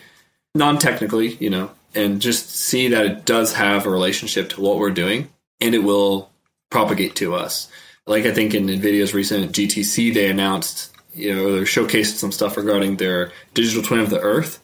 non 0.54 0.78
technically, 0.78 1.36
you 1.36 1.50
know, 1.50 1.72
and 1.96 2.22
just 2.22 2.50
see 2.50 2.90
that 2.90 3.06
it 3.06 3.26
does 3.26 3.54
have 3.54 3.86
a 3.86 3.90
relationship 3.90 4.50
to 4.50 4.62
what 4.62 4.78
we're 4.78 4.92
doing 4.92 5.30
and 5.62 5.74
it 5.74 5.84
will 5.84 6.31
propagate 6.72 7.16
to 7.18 7.36
us. 7.36 7.70
Like 8.08 8.26
I 8.26 8.34
think 8.34 8.56
in 8.56 8.66
NVIDIA's 8.66 9.14
recent 9.14 9.52
GTC, 9.52 10.12
they 10.14 10.30
announced, 10.30 10.92
you 11.14 11.36
know, 11.36 11.52
they 11.58 11.62
showcased 11.62 12.16
some 12.16 12.32
stuff 12.32 12.58
regarding 12.58 12.98
their 12.98 13.32
digital 13.54 13.84
twin 13.84 14.00
of 14.00 14.10
the 14.10 14.20
Earth. 14.20 14.60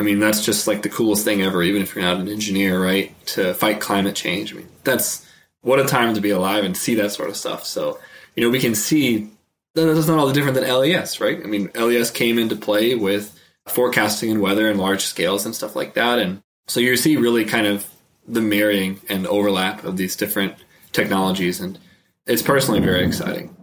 I 0.00 0.02
mean, 0.02 0.18
that's 0.18 0.44
just 0.44 0.66
like 0.66 0.82
the 0.82 0.88
coolest 0.88 1.24
thing 1.24 1.42
ever, 1.42 1.62
even 1.62 1.82
if 1.82 1.94
you're 1.94 2.02
not 2.02 2.18
an 2.18 2.28
engineer, 2.28 2.82
right? 2.82 3.14
To 3.26 3.54
fight 3.54 3.80
climate 3.80 4.16
change. 4.16 4.52
I 4.52 4.56
mean, 4.56 4.68
that's 4.82 5.24
what 5.60 5.78
a 5.78 5.84
time 5.84 6.14
to 6.14 6.20
be 6.20 6.30
alive 6.30 6.64
and 6.64 6.76
see 6.76 6.94
that 6.96 7.12
sort 7.12 7.28
of 7.28 7.36
stuff. 7.36 7.64
So, 7.66 8.00
you 8.34 8.42
know, 8.42 8.50
we 8.50 8.60
can 8.60 8.74
see 8.74 9.30
that 9.74 9.84
that's 9.84 10.08
not 10.08 10.18
all 10.18 10.32
different 10.32 10.54
than 10.54 10.68
LES, 10.68 11.20
right? 11.20 11.38
I 11.42 11.46
mean, 11.46 11.70
LES 11.74 12.10
came 12.10 12.38
into 12.38 12.56
play 12.56 12.94
with 12.94 13.38
forecasting 13.68 14.30
and 14.30 14.40
weather 14.40 14.68
and 14.68 14.80
large 14.80 15.02
scales 15.02 15.44
and 15.44 15.54
stuff 15.54 15.76
like 15.76 15.94
that. 15.94 16.18
And 16.18 16.40
so 16.66 16.80
you 16.80 16.96
see 16.96 17.16
really 17.16 17.44
kind 17.44 17.66
of 17.66 17.86
the 18.26 18.40
marrying 18.40 19.00
and 19.08 19.26
overlap 19.26 19.84
of 19.84 19.96
these 19.96 20.16
different 20.16 20.54
technologies, 20.92 21.60
and 21.60 21.78
it's 22.26 22.42
personally 22.42 22.80
very 22.80 23.04
exciting. 23.04 23.56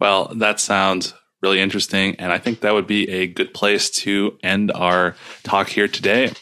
Well, 0.00 0.32
that 0.36 0.60
sounds 0.60 1.14
really 1.42 1.60
interesting, 1.60 2.16
and 2.16 2.32
I 2.32 2.38
think 2.38 2.60
that 2.60 2.74
would 2.74 2.86
be 2.86 3.08
a 3.08 3.26
good 3.26 3.54
place 3.54 3.90
to 3.90 4.38
end 4.42 4.72
our 4.72 5.14
talk 5.42 5.68
here 5.68 5.88
today. 5.88 6.32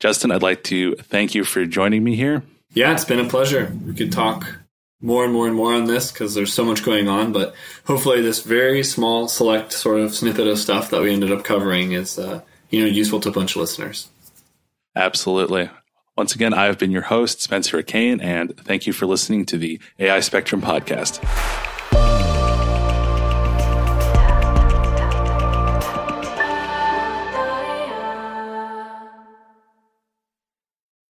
Justin, 0.00 0.30
I'd 0.30 0.42
like 0.42 0.64
to 0.64 0.94
thank 0.96 1.34
you 1.34 1.44
for 1.44 1.64
joining 1.66 2.04
me 2.04 2.14
here. 2.16 2.42
Yeah, 2.72 2.92
it's 2.92 3.04
been 3.04 3.20
a 3.20 3.28
pleasure. 3.28 3.74
We 3.84 3.94
could 3.94 4.12
talk 4.12 4.46
more 5.00 5.24
and 5.24 5.32
more 5.32 5.46
and 5.46 5.56
more 5.56 5.74
on 5.74 5.84
this 5.84 6.12
because 6.12 6.34
there's 6.34 6.52
so 6.52 6.64
much 6.64 6.84
going 6.84 7.08
on. 7.08 7.32
But 7.32 7.54
hopefully, 7.84 8.20
this 8.20 8.42
very 8.42 8.82
small, 8.84 9.28
select 9.28 9.72
sort 9.72 10.00
of 10.00 10.14
snippet 10.14 10.46
of 10.46 10.58
stuff 10.58 10.90
that 10.90 11.00
we 11.00 11.12
ended 11.12 11.32
up 11.32 11.44
covering 11.44 11.92
is 11.92 12.18
uh, 12.18 12.42
you 12.70 12.80
know 12.80 12.86
useful 12.86 13.20
to 13.20 13.28
a 13.28 13.32
bunch 13.32 13.56
of 13.56 13.60
listeners. 13.60 14.08
Absolutely. 14.96 15.70
Once 16.18 16.34
again, 16.34 16.52
I 16.52 16.64
have 16.64 16.80
been 16.80 16.90
your 16.90 17.02
host, 17.02 17.40
Spencer 17.40 17.80
Kane, 17.80 18.20
and 18.20 18.56
thank 18.56 18.88
you 18.88 18.92
for 18.92 19.06
listening 19.06 19.46
to 19.46 19.56
the 19.56 19.78
AI 20.00 20.18
Spectrum 20.18 20.60
podcast. 20.60 21.22